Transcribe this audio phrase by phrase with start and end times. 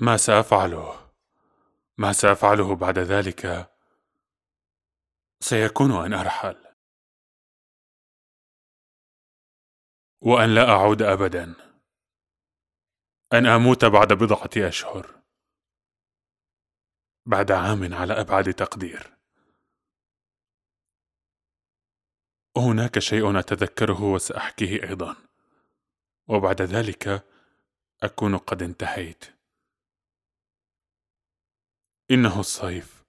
[0.00, 1.10] ما سأفعله.
[1.98, 3.70] ما سأفعله بعد ذلك.
[5.40, 6.64] سيكون أن أرحل.
[10.20, 11.54] وأن لا أعود ابدا.
[13.32, 15.22] أن أموت بعد بضعة أشهر.
[17.26, 19.16] بعد عام على أبعد تقدير.
[22.56, 25.16] وهناك شيء أتذكره وسأحكيه أيضا.
[26.28, 27.24] وبعد ذلك
[28.02, 29.37] أكون قد انتهيت.
[32.10, 33.04] إنه الصيف.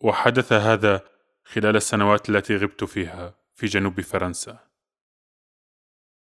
[0.00, 1.08] وحدث هذا
[1.44, 4.58] خلال السنوات التي غبت فيها في جنوب فرنسا.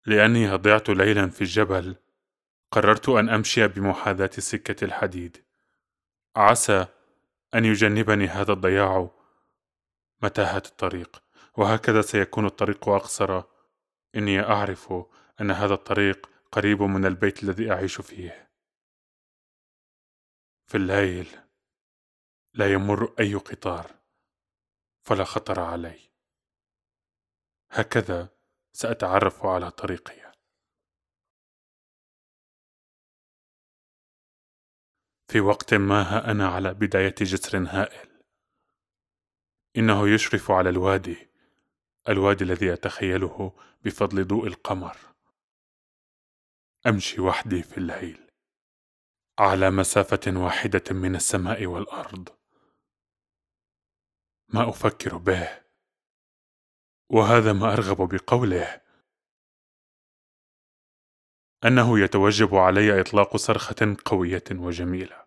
[0.06, 1.96] لأني ضعت ليلا في الجبل
[2.70, 5.44] قررت أن أمشي بمحاذاة سكه الحديد.
[6.36, 6.86] عسى
[7.54, 9.10] أن يجنبني هذا الضياع
[10.22, 11.22] متاهة الطريق.
[11.56, 13.42] وهكذا سيكون الطريق أقصر.
[14.16, 14.94] إني أعرف
[15.40, 18.51] أن هذا الطريق قريب من البيت الذي أعيش فيه.
[20.72, 21.26] في الليل
[22.54, 23.98] لا يمر أي قطار
[25.06, 26.00] فلا خطر علي.
[27.70, 28.28] هكذا
[28.72, 30.32] سأتعرف على طريقي.
[35.28, 38.22] في وقت ما ها أنا على بداية جسر هائل.
[39.76, 41.28] إنه يشرف على الوادي
[42.08, 43.52] الوادي الذي أتخيله
[43.84, 44.96] بفضل ضوء القمر.
[46.86, 48.21] أمشي وحدي في الليل.
[49.38, 52.28] على مسافة واحدة من السماء والأرض.
[54.48, 55.62] ما أفكر به.
[57.10, 58.80] وهذا ما أرغب بقوله.
[61.64, 65.22] أنه يتوجب علي إطلاق صرخة قوية وجميلة.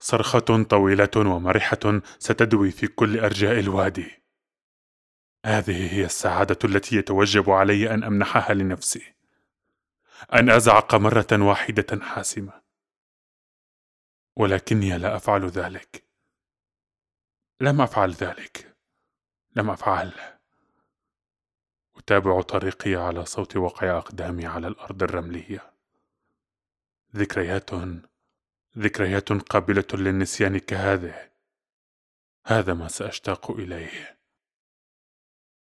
[0.00, 4.22] صرخة طويلة ومرحة ستدوي في كل أرجاء الوادي.
[5.46, 9.13] هذه هي السعادة التي يتوجب علي أن أمنحها لنفسي.
[10.32, 12.62] أن أزعق مرة واحدة حاسمة.
[14.36, 16.04] ولكني لا أفعل ذلك.
[17.60, 18.76] لم أفعل ذلك.
[19.56, 20.12] لم أفعل.
[21.96, 25.72] أتابع طريقي على صوت وقع أقدامي على الأرض الرملية.
[27.16, 27.70] ذكريات
[28.78, 31.30] ذكريات قابلة للنسيان كهذه.
[32.46, 34.13] هذا ما سأشتاق إليه.